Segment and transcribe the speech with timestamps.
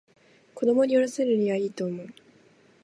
[0.55, 2.07] 子供に読ませるにはいいと思う